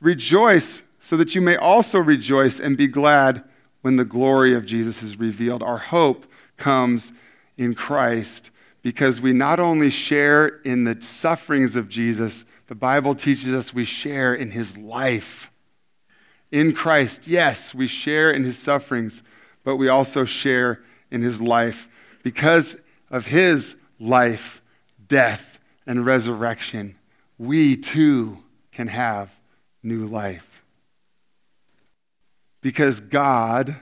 rejoice 0.00 0.82
so 0.98 1.16
that 1.18 1.36
you 1.36 1.40
may 1.40 1.54
also 1.54 2.00
rejoice 2.00 2.58
and 2.58 2.76
be 2.76 2.88
glad 2.88 3.44
when 3.82 3.94
the 3.94 4.04
glory 4.04 4.56
of 4.56 4.66
Jesus 4.66 5.04
is 5.04 5.20
revealed. 5.20 5.62
Our 5.62 5.78
hope 5.78 6.26
comes 6.56 7.12
in 7.56 7.74
Christ 7.74 8.50
because 8.82 9.20
we 9.20 9.32
not 9.32 9.60
only 9.60 9.90
share 9.90 10.46
in 10.64 10.84
the 10.84 11.00
sufferings 11.00 11.76
of 11.76 11.88
Jesus, 11.88 12.44
the 12.66 12.74
Bible 12.74 13.14
teaches 13.14 13.54
us 13.54 13.72
we 13.72 13.84
share 13.84 14.34
in 14.34 14.50
his 14.50 14.76
life. 14.76 15.50
In 16.50 16.72
Christ, 16.72 17.26
yes, 17.26 17.72
we 17.72 17.86
share 17.86 18.30
in 18.32 18.44
his 18.44 18.58
sufferings, 18.58 19.22
but 19.64 19.76
we 19.76 19.88
also 19.88 20.24
share 20.24 20.80
in 21.10 21.22
his 21.22 21.40
life. 21.40 21.88
Because 22.22 22.76
of 23.10 23.24
his 23.24 23.76
life, 24.00 24.60
death, 25.06 25.58
and 25.86 26.04
resurrection, 26.04 26.96
we 27.38 27.76
too 27.76 28.38
can 28.72 28.88
have 28.88 29.30
new 29.82 30.06
life. 30.06 30.64
Because 32.60 33.00
God, 33.00 33.76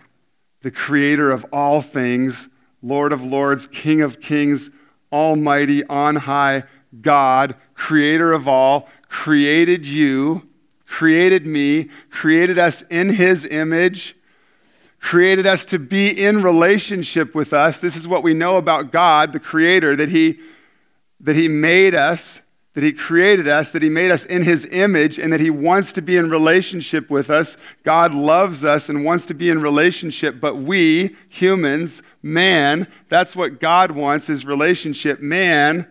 the 0.63 0.71
creator 0.71 1.31
of 1.31 1.45
all 1.53 1.83
things, 1.83 2.49
Lord 2.83 3.13
of 3.13 3.23
lords, 3.23 3.67
King 3.67 4.03
of 4.03 4.21
kings, 4.21 4.71
Almighty, 5.13 5.85
on 5.87 6.17
high, 6.17 6.65
God, 7.03 7.55
creator 7.75 8.33
of 8.33 8.49
all, 8.49 8.89
created 9.09 9.87
you, 9.87 10.47
created 10.87 11.47
me, 11.47 11.89
created 12.11 12.59
us 12.59 12.83
in 12.91 13.11
his 13.11 13.45
image, 13.45 14.17
created 15.01 15.47
us 15.47 15.65
to 15.67 15.79
be 15.79 16.09
in 16.09 16.43
relationship 16.43 17.35
with 17.35 17.53
us. 17.53 17.79
This 17.79 17.97
is 17.97 18.07
what 18.09 18.23
we 18.23 18.35
know 18.35 18.57
about 18.57 18.93
God, 18.93 19.33
the 19.33 19.41
creator, 19.41 19.97
that 19.97 20.09
he, 20.09 20.39
that 21.21 21.37
he 21.37 21.49
made 21.49 21.95
us 21.95 22.41
that 22.75 22.85
He 22.85 22.93
created 22.93 23.49
us, 23.49 23.73
that 23.73 23.83
He 23.83 23.89
made 23.89 24.11
us 24.11 24.25
in 24.25 24.43
His 24.43 24.67
image, 24.71 25.19
and 25.19 25.33
that 25.33 25.41
He 25.41 25.51
wants 25.51 25.93
to 25.95 26.03
be 26.03 26.17
in 26.17 26.31
relationship 26.31 27.11
with 27.11 27.31
us. 27.31 27.57
God 27.85 28.15
loves 28.15 28.65
us 28.65 28.89
and 28.89 29.05
wants 29.05 29.27
to 29.27 29.35
be 29.35 29.51
in 29.51 29.61
relationship, 29.61 30.41
but 30.41 30.57
we, 30.57 31.17
humans, 31.29 32.03
man, 32.23 32.87
that's 33.09 33.35
what 33.35 33.61
God 33.61 33.91
wants 33.91 34.29
is 34.29 34.45
relationship. 34.45 35.21
Man, 35.21 35.89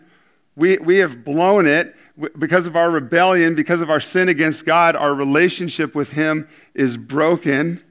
we, 0.55 0.77
we 0.77 0.97
have 0.97 1.23
blown 1.23 1.67
it 1.67 1.95
because 2.37 2.65
of 2.65 2.75
our 2.75 2.89
rebellion, 2.89 3.55
because 3.55 3.81
of 3.81 3.89
our 3.89 4.01
sin 4.01 4.29
against 4.29 4.65
God, 4.65 4.95
our 4.95 5.13
relationship 5.13 5.95
with 5.95 6.09
Him 6.09 6.47
is 6.73 6.97
broken. 6.97 7.83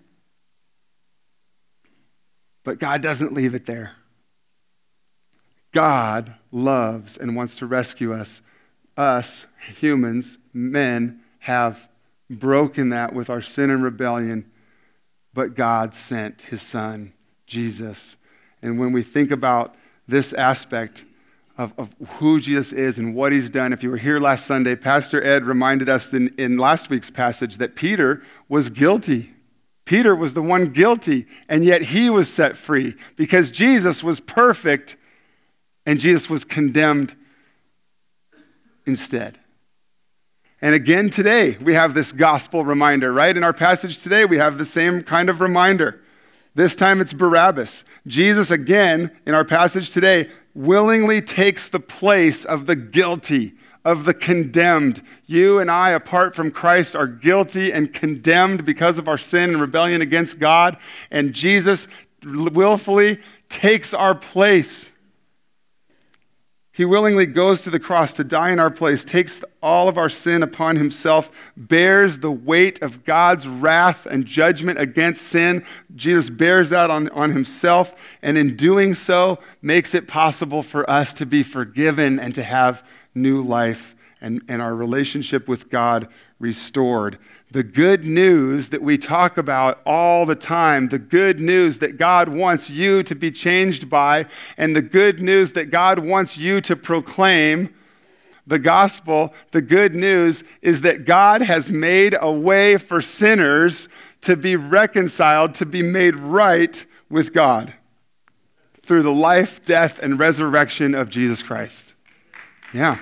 But 2.64 2.78
God 2.78 3.02
doesn't 3.02 3.32
leave 3.32 3.54
it 3.54 3.66
there. 3.66 3.92
God 5.72 6.34
loves 6.50 7.16
and 7.18 7.36
wants 7.36 7.56
to 7.56 7.66
rescue 7.66 8.14
us 8.14 8.40
us, 8.98 9.46
humans, 9.78 10.36
men, 10.52 11.20
have 11.38 11.78
broken 12.28 12.90
that 12.90 13.14
with 13.14 13.30
our 13.30 13.40
sin 13.40 13.70
and 13.70 13.82
rebellion, 13.82 14.50
but 15.32 15.54
God 15.54 15.94
sent 15.94 16.42
his 16.42 16.60
son, 16.60 17.12
Jesus. 17.46 18.16
And 18.60 18.78
when 18.78 18.92
we 18.92 19.02
think 19.02 19.30
about 19.30 19.76
this 20.08 20.32
aspect 20.32 21.04
of, 21.56 21.72
of 21.78 21.88
who 22.18 22.40
Jesus 22.40 22.72
is 22.72 22.98
and 22.98 23.14
what 23.14 23.32
he's 23.32 23.50
done, 23.50 23.72
if 23.72 23.82
you 23.82 23.90
were 23.90 23.96
here 23.96 24.20
last 24.20 24.46
Sunday, 24.46 24.74
Pastor 24.74 25.22
Ed 25.22 25.44
reminded 25.44 25.88
us 25.88 26.12
in, 26.12 26.34
in 26.38 26.58
last 26.58 26.90
week's 26.90 27.10
passage 27.10 27.56
that 27.58 27.76
Peter 27.76 28.22
was 28.48 28.68
guilty. 28.68 29.30
Peter 29.84 30.14
was 30.14 30.34
the 30.34 30.42
one 30.42 30.72
guilty, 30.72 31.26
and 31.48 31.64
yet 31.64 31.82
he 31.82 32.10
was 32.10 32.30
set 32.30 32.56
free 32.56 32.94
because 33.16 33.50
Jesus 33.50 34.02
was 34.02 34.20
perfect 34.20 34.96
and 35.86 35.98
Jesus 35.98 36.28
was 36.28 36.44
condemned 36.44 37.14
instead. 38.88 39.38
And 40.60 40.74
again 40.74 41.08
today, 41.10 41.56
we 41.60 41.74
have 41.74 41.94
this 41.94 42.10
gospel 42.10 42.64
reminder, 42.64 43.12
right? 43.12 43.36
In 43.36 43.44
our 43.44 43.52
passage 43.52 43.98
today, 43.98 44.24
we 44.24 44.38
have 44.38 44.58
the 44.58 44.64
same 44.64 45.02
kind 45.02 45.28
of 45.28 45.40
reminder. 45.40 46.00
This 46.56 46.74
time 46.74 47.00
it's 47.00 47.12
Barabbas. 47.12 47.84
Jesus, 48.08 48.50
again, 48.50 49.12
in 49.26 49.34
our 49.34 49.44
passage 49.44 49.90
today, 49.90 50.28
willingly 50.54 51.22
takes 51.22 51.68
the 51.68 51.78
place 51.78 52.44
of 52.44 52.66
the 52.66 52.74
guilty, 52.74 53.54
of 53.84 54.04
the 54.04 54.14
condemned. 54.14 55.00
You 55.26 55.60
and 55.60 55.70
I, 55.70 55.90
apart 55.90 56.34
from 56.34 56.50
Christ, 56.50 56.96
are 56.96 57.06
guilty 57.06 57.72
and 57.72 57.94
condemned 57.94 58.64
because 58.64 58.98
of 58.98 59.06
our 59.06 59.18
sin 59.18 59.50
and 59.50 59.60
rebellion 59.60 60.02
against 60.02 60.40
God. 60.40 60.76
And 61.12 61.32
Jesus 61.32 61.86
willfully 62.24 63.20
takes 63.48 63.94
our 63.94 64.16
place. 64.16 64.88
He 66.78 66.84
willingly 66.84 67.26
goes 67.26 67.62
to 67.62 67.70
the 67.70 67.80
cross 67.80 68.14
to 68.14 68.22
die 68.22 68.52
in 68.52 68.60
our 68.60 68.70
place, 68.70 69.04
takes 69.04 69.42
all 69.60 69.88
of 69.88 69.98
our 69.98 70.08
sin 70.08 70.44
upon 70.44 70.76
himself, 70.76 71.28
bears 71.56 72.18
the 72.18 72.30
weight 72.30 72.80
of 72.82 73.04
God's 73.04 73.48
wrath 73.48 74.06
and 74.06 74.24
judgment 74.24 74.78
against 74.78 75.22
sin. 75.22 75.64
Jesus 75.96 76.30
bears 76.30 76.70
that 76.70 76.88
on, 76.88 77.08
on 77.08 77.32
himself, 77.32 77.96
and 78.22 78.38
in 78.38 78.54
doing 78.54 78.94
so, 78.94 79.40
makes 79.60 79.92
it 79.92 80.06
possible 80.06 80.62
for 80.62 80.88
us 80.88 81.12
to 81.14 81.26
be 81.26 81.42
forgiven 81.42 82.20
and 82.20 82.32
to 82.36 82.44
have 82.44 82.84
new 83.12 83.42
life 83.42 83.96
and, 84.20 84.40
and 84.48 84.62
our 84.62 84.76
relationship 84.76 85.48
with 85.48 85.70
God 85.70 86.06
restored. 86.38 87.18
the 87.50 87.62
good 87.62 88.04
news 88.04 88.68
that 88.68 88.82
we 88.82 88.98
talk 88.98 89.38
about 89.38 89.80
all 89.86 90.26
the 90.26 90.34
time, 90.34 90.88
the 90.88 90.98
good 90.98 91.40
news 91.40 91.78
that 91.78 91.96
God 91.96 92.28
wants 92.28 92.68
you 92.68 93.02
to 93.04 93.14
be 93.14 93.30
changed 93.30 93.88
by, 93.88 94.26
and 94.58 94.76
the 94.76 94.82
good 94.82 95.20
news 95.20 95.52
that 95.52 95.70
God 95.70 95.98
wants 95.98 96.36
you 96.36 96.60
to 96.62 96.76
proclaim, 96.76 97.74
the 98.46 98.58
gospel, 98.58 99.32
the 99.52 99.62
good 99.62 99.94
news 99.94 100.42
is 100.62 100.80
that 100.82 101.04
God 101.04 101.40
has 101.42 101.70
made 101.70 102.16
a 102.20 102.30
way 102.30 102.76
for 102.76 103.00
sinners 103.00 103.88
to 104.22 104.36
be 104.36 104.56
reconciled, 104.56 105.54
to 105.54 105.66
be 105.66 105.82
made 105.82 106.16
right 106.16 106.84
with 107.10 107.32
God 107.32 107.72
through 108.86 109.02
the 109.02 109.12
life, 109.12 109.64
death, 109.64 109.98
and 110.00 110.18
resurrection 110.18 110.94
of 110.94 111.10
Jesus 111.10 111.42
Christ. 111.42 111.94
Yeah. 112.72 112.98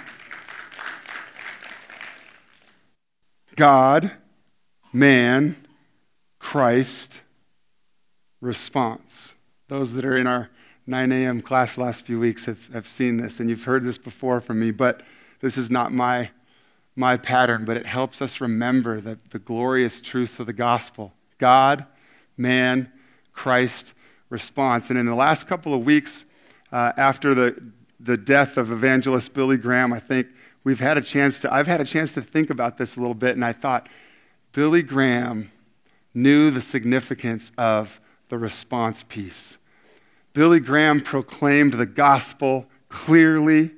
God 3.56 4.12
man, 4.96 5.56
Christ, 6.38 7.20
response. 8.40 9.34
Those 9.68 9.92
that 9.92 10.06
are 10.06 10.16
in 10.16 10.26
our 10.26 10.48
9 10.86 11.12
a.m. 11.12 11.42
class 11.42 11.76
last 11.76 12.06
few 12.06 12.18
weeks 12.18 12.46
have, 12.46 12.66
have 12.68 12.88
seen 12.88 13.18
this, 13.18 13.40
and 13.40 13.50
you've 13.50 13.64
heard 13.64 13.84
this 13.84 13.98
before 13.98 14.40
from 14.40 14.60
me, 14.60 14.70
but 14.70 15.02
this 15.40 15.58
is 15.58 15.70
not 15.70 15.92
my, 15.92 16.30
my 16.94 17.16
pattern, 17.16 17.64
but 17.66 17.76
it 17.76 17.84
helps 17.84 18.22
us 18.22 18.40
remember 18.40 19.00
the, 19.00 19.18
the 19.30 19.38
glorious 19.38 20.00
truths 20.00 20.38
of 20.38 20.46
the 20.46 20.52
gospel 20.52 21.12
God, 21.38 21.84
man, 22.38 22.90
Christ, 23.34 23.92
response. 24.30 24.88
And 24.88 24.98
in 24.98 25.04
the 25.04 25.14
last 25.14 25.46
couple 25.46 25.74
of 25.74 25.84
weeks, 25.84 26.24
uh, 26.72 26.92
after 26.96 27.34
the, 27.34 27.62
the 28.00 28.16
death 28.16 28.56
of 28.56 28.72
evangelist 28.72 29.34
Billy 29.34 29.58
Graham, 29.58 29.92
I 29.92 30.00
think 30.00 30.28
we've 30.66 30.80
had 30.80 30.98
a 30.98 31.00
chance 31.00 31.38
to, 31.38 31.54
I've 31.54 31.68
had 31.68 31.80
a 31.80 31.84
chance 31.84 32.12
to 32.14 32.20
think 32.20 32.50
about 32.50 32.76
this 32.76 32.96
a 32.96 33.00
little 33.00 33.14
bit, 33.14 33.36
and 33.36 33.44
I 33.44 33.52
thought, 33.52 33.88
Billy 34.50 34.82
Graham 34.82 35.48
knew 36.12 36.50
the 36.50 36.60
significance 36.60 37.52
of 37.56 38.00
the 38.30 38.36
response 38.36 39.04
piece. 39.04 39.58
Billy 40.32 40.58
Graham 40.58 41.00
proclaimed 41.00 41.74
the 41.74 41.86
gospel 41.86 42.66
clearly, 42.88 43.70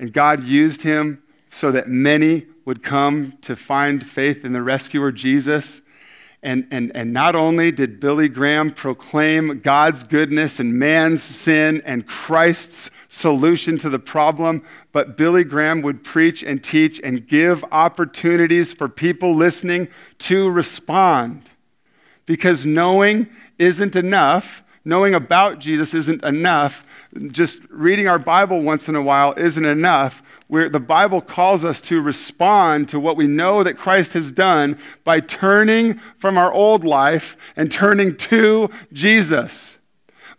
and 0.00 0.12
God 0.12 0.42
used 0.42 0.82
him 0.82 1.22
so 1.50 1.70
that 1.70 1.86
many 1.86 2.46
would 2.64 2.82
come 2.82 3.34
to 3.42 3.54
find 3.54 4.04
faith 4.04 4.44
in 4.44 4.52
the 4.52 4.62
rescuer 4.62 5.12
Jesus. 5.12 5.82
And, 6.44 6.66
and, 6.70 6.92
and 6.94 7.10
not 7.10 7.34
only 7.34 7.72
did 7.72 7.98
Billy 7.98 8.28
Graham 8.28 8.70
proclaim 8.70 9.60
God's 9.60 10.02
goodness 10.02 10.60
and 10.60 10.78
man's 10.78 11.22
sin 11.22 11.82
and 11.86 12.06
Christ's 12.06 12.90
solution 13.08 13.78
to 13.78 13.88
the 13.88 13.98
problem, 13.98 14.62
but 14.92 15.16
Billy 15.16 15.42
Graham 15.42 15.80
would 15.80 16.04
preach 16.04 16.42
and 16.42 16.62
teach 16.62 17.00
and 17.02 17.26
give 17.26 17.64
opportunities 17.72 18.74
for 18.74 18.90
people 18.90 19.34
listening 19.34 19.88
to 20.18 20.50
respond. 20.50 21.50
Because 22.26 22.66
knowing 22.66 23.26
isn't 23.58 23.96
enough, 23.96 24.62
knowing 24.84 25.14
about 25.14 25.60
Jesus 25.60 25.94
isn't 25.94 26.22
enough, 26.24 26.84
just 27.28 27.60
reading 27.70 28.06
our 28.06 28.18
Bible 28.18 28.60
once 28.60 28.86
in 28.86 28.96
a 28.96 29.02
while 29.02 29.32
isn't 29.38 29.64
enough 29.64 30.22
the 30.68 30.80
Bible 30.80 31.20
calls 31.20 31.64
us 31.64 31.80
to 31.82 32.00
respond 32.00 32.88
to 32.88 33.00
what 33.00 33.16
we 33.16 33.26
know 33.26 33.62
that 33.62 33.78
Christ 33.78 34.12
has 34.14 34.32
done 34.32 34.78
by 35.04 35.20
turning 35.20 36.00
from 36.18 36.38
our 36.38 36.52
old 36.52 36.84
life 36.84 37.36
and 37.56 37.70
turning 37.70 38.16
to 38.16 38.70
Jesus. 38.92 39.78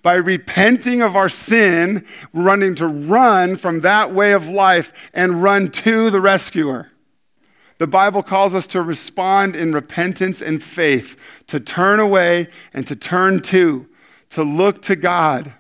By 0.02 0.16
repenting 0.16 1.02
of 1.02 1.16
our 1.16 1.30
sin, 1.30 2.06
running 2.34 2.76
to 2.76 2.88
run 2.88 3.58
from 3.58 3.82
that 3.82 4.14
way 4.14 4.34
of 4.34 4.48
life 4.48 4.92
and 5.14 5.42
run 5.42 5.72
to 5.72 6.10
the 6.10 6.22
rescuer. 6.22 6.92
The 7.78 7.88
Bible 7.88 8.24
calls 8.24 8.56
us 8.56 8.68
to 8.68 8.82
respond 8.82 9.56
in 9.56 9.74
repentance 9.74 10.42
and 10.42 10.64
faith, 10.64 11.16
to 11.48 11.60
turn 11.60 12.00
away 12.00 12.48
and 12.74 12.88
to 12.88 12.96
turn 12.96 13.42
to, 13.44 13.86
to 14.32 14.44
look 14.44 14.82
to 14.84 14.96
God 14.96 15.54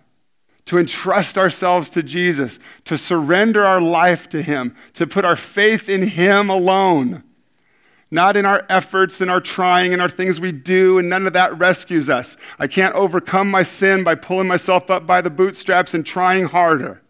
to 0.66 0.80
entrust 0.80 1.38
ourselves 1.38 1.90
to 1.92 2.02
Jesus, 2.02 2.60
to 2.86 2.98
surrender 2.98 3.64
our 3.64 3.82
life 3.82 4.28
to 4.30 4.42
Him, 4.42 4.76
to 4.96 5.06
put 5.06 5.24
our 5.24 5.36
faith 5.36 5.90
in 5.90 6.02
Him 6.02 6.50
alone, 6.50 7.24
not 8.10 8.36
in 8.36 8.46
our 8.46 8.66
efforts 8.70 9.22
and 9.22 9.30
our 9.30 9.42
trying 9.42 9.94
and 9.94 10.02
our 10.02 10.10
things 10.10 10.40
we 10.40 10.52
do, 10.52 10.98
and 10.98 11.08
none 11.08 11.28
of 11.28 11.34
that 11.34 11.58
rescues 11.60 12.10
us. 12.10 12.36
I 12.58 12.68
can't 12.68 12.96
overcome 12.96 13.50
my 13.50 13.64
sin 13.64 14.04
by 14.04 14.16
pulling 14.16 14.48
myself 14.48 14.90
up 14.90 15.06
by 15.06 15.22
the 15.22 15.30
bootstraps 15.30 15.94
and 15.94 16.06
trying 16.06 16.46
harder. 16.46 17.02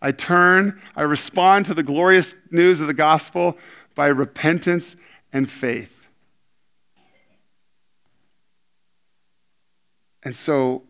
I 0.00 0.12
turn, 0.12 0.80
I 0.94 1.02
respond 1.02 1.66
to 1.66 1.74
the 1.74 1.82
glorious 1.82 2.34
news 2.50 2.80
of 2.80 2.86
the 2.86 2.94
gospel 2.94 3.56
by 3.94 4.08
repentance 4.08 4.94
and 5.32 5.50
faith. 5.50 5.92
And 10.22 10.36
so 10.36 10.82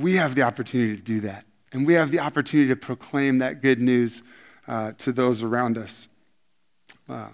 we 0.00 0.14
have 0.16 0.34
the 0.34 0.42
opportunity 0.42 0.96
to 0.96 1.02
do 1.02 1.20
that. 1.20 1.44
And 1.72 1.86
we 1.86 1.94
have 1.94 2.10
the 2.10 2.18
opportunity 2.18 2.68
to 2.68 2.76
proclaim 2.76 3.38
that 3.38 3.62
good 3.62 3.80
news 3.80 4.22
uh, 4.66 4.92
to 4.98 5.12
those 5.12 5.42
around 5.42 5.78
us. 5.78 6.08
Uh, 7.08 7.28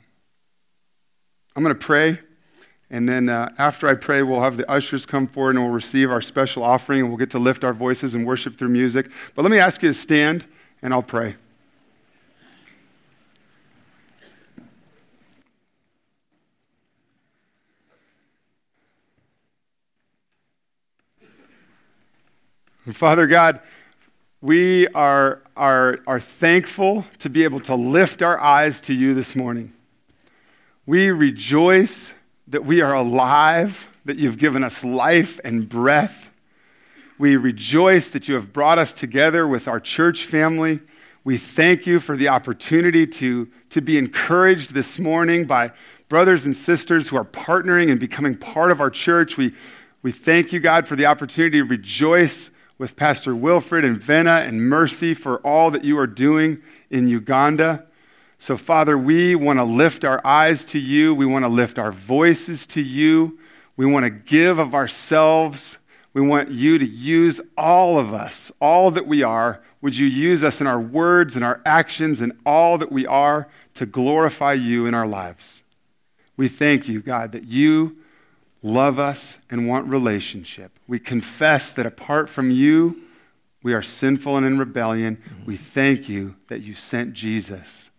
I'm 1.54 1.62
going 1.62 1.74
to 1.74 1.80
pray. 1.80 2.18
And 2.90 3.08
then 3.08 3.28
uh, 3.28 3.52
after 3.58 3.88
I 3.88 3.94
pray, 3.94 4.22
we'll 4.22 4.40
have 4.40 4.56
the 4.56 4.70
ushers 4.70 5.06
come 5.06 5.26
forward 5.26 5.56
and 5.56 5.64
we'll 5.64 5.72
receive 5.72 6.10
our 6.10 6.20
special 6.20 6.62
offering 6.62 7.00
and 7.00 7.08
we'll 7.08 7.18
get 7.18 7.30
to 7.30 7.38
lift 7.38 7.64
our 7.64 7.72
voices 7.72 8.14
and 8.14 8.26
worship 8.26 8.58
through 8.58 8.68
music. 8.68 9.10
But 9.34 9.42
let 9.42 9.50
me 9.50 9.58
ask 9.58 9.82
you 9.82 9.92
to 9.92 9.98
stand 9.98 10.44
and 10.82 10.92
I'll 10.92 11.02
pray. 11.02 11.36
Father 22.92 23.26
God, 23.26 23.60
we 24.40 24.86
are, 24.88 25.42
are, 25.56 25.98
are 26.06 26.20
thankful 26.20 27.04
to 27.18 27.28
be 27.28 27.42
able 27.42 27.58
to 27.60 27.74
lift 27.74 28.22
our 28.22 28.38
eyes 28.38 28.80
to 28.82 28.94
you 28.94 29.12
this 29.12 29.34
morning. 29.34 29.72
We 30.86 31.10
rejoice 31.10 32.12
that 32.46 32.64
we 32.64 32.80
are 32.80 32.94
alive, 32.94 33.82
that 34.04 34.18
you've 34.18 34.38
given 34.38 34.62
us 34.62 34.84
life 34.84 35.40
and 35.42 35.68
breath. 35.68 36.30
We 37.18 37.34
rejoice 37.34 38.10
that 38.10 38.28
you 38.28 38.36
have 38.36 38.52
brought 38.52 38.78
us 38.78 38.92
together 38.92 39.48
with 39.48 39.66
our 39.66 39.80
church 39.80 40.26
family. 40.26 40.78
We 41.24 41.38
thank 41.38 41.86
you 41.86 41.98
for 41.98 42.16
the 42.16 42.28
opportunity 42.28 43.04
to, 43.04 43.48
to 43.70 43.80
be 43.80 43.98
encouraged 43.98 44.72
this 44.72 44.96
morning 45.00 45.44
by 45.44 45.72
brothers 46.08 46.46
and 46.46 46.56
sisters 46.56 47.08
who 47.08 47.16
are 47.16 47.24
partnering 47.24 47.90
and 47.90 47.98
becoming 47.98 48.36
part 48.36 48.70
of 48.70 48.80
our 48.80 48.90
church. 48.90 49.36
We, 49.36 49.52
we 50.02 50.12
thank 50.12 50.52
you, 50.52 50.60
God, 50.60 50.86
for 50.86 50.94
the 50.94 51.06
opportunity 51.06 51.58
to 51.58 51.64
rejoice 51.64 52.50
with 52.78 52.96
Pastor 52.96 53.34
Wilfred 53.34 53.84
and 53.84 53.98
Vena 53.98 54.44
and 54.46 54.68
Mercy 54.68 55.14
for 55.14 55.38
all 55.38 55.70
that 55.70 55.84
you 55.84 55.98
are 55.98 56.06
doing 56.06 56.62
in 56.90 57.08
Uganda. 57.08 57.86
So, 58.38 58.56
Father, 58.56 58.98
we 58.98 59.34
want 59.34 59.58
to 59.58 59.64
lift 59.64 60.04
our 60.04 60.24
eyes 60.24 60.64
to 60.66 60.78
you. 60.78 61.14
We 61.14 61.26
want 61.26 61.44
to 61.44 61.48
lift 61.48 61.78
our 61.78 61.92
voices 61.92 62.66
to 62.68 62.82
you. 62.82 63.38
We 63.76 63.86
want 63.86 64.04
to 64.04 64.10
give 64.10 64.58
of 64.58 64.74
ourselves. 64.74 65.78
We 66.12 66.20
want 66.22 66.50
you 66.50 66.78
to 66.78 66.86
use 66.86 67.40
all 67.56 67.98
of 67.98 68.12
us, 68.12 68.52
all 68.60 68.90
that 68.92 69.06
we 69.06 69.22
are. 69.22 69.62
Would 69.82 69.96
you 69.96 70.06
use 70.06 70.42
us 70.42 70.60
in 70.60 70.66
our 70.66 70.80
words 70.80 71.34
and 71.34 71.44
our 71.44 71.60
actions 71.66 72.20
and 72.20 72.32
all 72.44 72.78
that 72.78 72.90
we 72.90 73.06
are 73.06 73.48
to 73.74 73.86
glorify 73.86 74.54
you 74.54 74.86
in 74.86 74.94
our 74.94 75.06
lives? 75.06 75.62
We 76.36 76.48
thank 76.48 76.88
you, 76.88 77.00
God, 77.00 77.32
that 77.32 77.44
you 77.44 77.96
love 78.62 78.98
us, 78.98 79.38
and 79.50 79.68
want 79.68 79.86
relationship. 79.86 80.78
We 80.86 80.98
confess 80.98 81.72
that 81.74 81.86
apart 81.86 82.28
from 82.28 82.50
you, 82.50 83.02
we 83.62 83.74
are 83.74 83.82
sinful 83.82 84.36
and 84.36 84.46
in 84.46 84.58
rebellion. 84.58 85.22
We 85.44 85.56
thank 85.56 86.08
you 86.08 86.36
that 86.48 86.62
you 86.62 86.74
sent 86.74 87.14
Jesus 87.14 87.90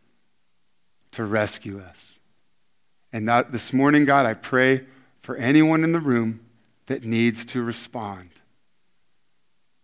to 1.11 1.25
rescue 1.25 1.79
us. 1.79 2.19
And 3.11 3.27
that 3.27 3.51
this 3.51 3.73
morning, 3.73 4.05
God, 4.05 4.25
I 4.25 4.33
pray 4.33 4.85
for 5.21 5.35
anyone 5.35 5.83
in 5.83 5.91
the 5.91 5.99
room 5.99 6.41
that 6.87 7.03
needs 7.03 7.45
to 7.45 7.61
respond, 7.61 8.29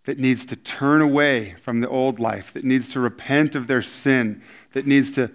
that 0.05 0.19
needs 0.19 0.45
to 0.47 0.55
turn 0.55 1.01
away 1.01 1.55
from 1.63 1.81
the 1.81 1.89
old 1.89 2.19
life, 2.19 2.53
that 2.53 2.63
needs 2.63 2.91
to 2.93 2.99
repent 2.99 3.55
of 3.55 3.67
their 3.67 3.81
sin, 3.81 4.41
that 4.73 4.87
needs 4.87 5.11
to 5.13 5.31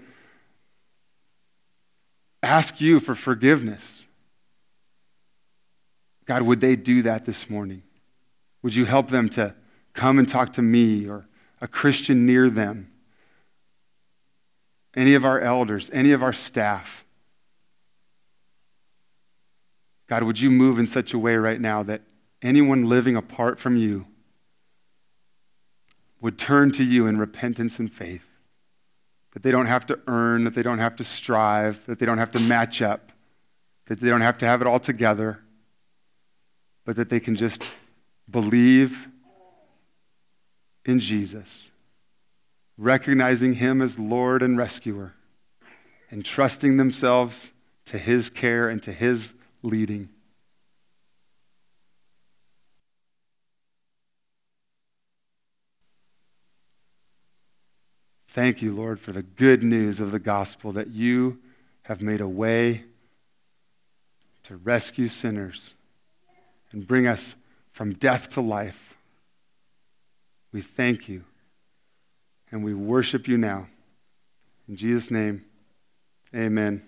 ask 2.42 2.80
you 2.80 3.00
for 3.00 3.14
forgiveness 3.14 3.97
God, 6.28 6.42
would 6.42 6.60
they 6.60 6.76
do 6.76 7.02
that 7.02 7.24
this 7.24 7.50
morning? 7.50 7.82
Would 8.62 8.74
you 8.74 8.84
help 8.84 9.10
them 9.10 9.28
to 9.30 9.54
come 9.94 10.20
and 10.20 10.28
talk 10.28 10.52
to 10.52 10.62
me 10.62 11.08
or 11.08 11.26
a 11.60 11.66
Christian 11.66 12.24
near 12.26 12.48
them? 12.48 12.92
Any 14.94 15.14
of 15.14 15.24
our 15.24 15.40
elders, 15.40 15.90
any 15.92 16.12
of 16.12 16.22
our 16.22 16.32
staff? 16.32 17.04
God, 20.06 20.22
would 20.22 20.38
you 20.38 20.50
move 20.50 20.78
in 20.78 20.86
such 20.86 21.14
a 21.14 21.18
way 21.18 21.34
right 21.34 21.60
now 21.60 21.82
that 21.82 22.02
anyone 22.42 22.88
living 22.88 23.16
apart 23.16 23.58
from 23.58 23.76
you 23.76 24.06
would 26.20 26.38
turn 26.38 26.70
to 26.72 26.84
you 26.84 27.06
in 27.06 27.18
repentance 27.18 27.80
and 27.80 27.92
faith? 27.92 28.22
that 29.38 29.44
they 29.44 29.52
don't 29.52 29.66
have 29.66 29.86
to 29.86 29.98
earn, 30.08 30.42
that 30.42 30.54
they 30.54 30.64
don't 30.64 30.80
have 30.80 30.96
to 30.96 31.04
strive, 31.04 31.78
that 31.86 32.00
they 32.00 32.06
don't 32.06 32.18
have 32.18 32.32
to 32.32 32.40
match 32.40 32.82
up, 32.82 33.12
that 33.86 34.00
they 34.00 34.08
don't 34.08 34.20
have 34.20 34.38
to 34.38 34.46
have 34.46 34.60
it 34.60 34.66
all 34.66 34.80
together, 34.80 35.38
but 36.88 36.96
that 36.96 37.10
they 37.10 37.20
can 37.20 37.36
just 37.36 37.62
believe 38.30 39.08
in 40.86 41.00
Jesus, 41.00 41.70
recognizing 42.78 43.52
Him 43.52 43.82
as 43.82 43.98
Lord 43.98 44.40
and 44.42 44.56
rescuer, 44.56 45.12
and 46.10 46.24
trusting 46.24 46.78
themselves 46.78 47.46
to 47.84 47.98
His 47.98 48.30
care 48.30 48.70
and 48.70 48.82
to 48.84 48.90
His 48.90 49.34
leading. 49.62 50.08
Thank 58.28 58.62
you, 58.62 58.74
Lord, 58.74 58.98
for 58.98 59.12
the 59.12 59.22
good 59.22 59.62
news 59.62 60.00
of 60.00 60.10
the 60.10 60.18
gospel 60.18 60.72
that 60.72 60.88
you 60.88 61.38
have 61.82 62.00
made 62.00 62.22
a 62.22 62.28
way 62.28 62.84
to 64.44 64.56
rescue 64.56 65.10
sinners 65.10 65.74
and 66.72 66.86
bring 66.86 67.06
us 67.06 67.34
from 67.72 67.92
death 67.94 68.30
to 68.30 68.40
life. 68.40 68.94
We 70.52 70.62
thank 70.62 71.08
you 71.08 71.24
and 72.50 72.64
we 72.64 72.74
worship 72.74 73.28
you 73.28 73.36
now. 73.36 73.68
In 74.68 74.76
Jesus' 74.76 75.10
name, 75.10 75.44
amen. 76.34 76.87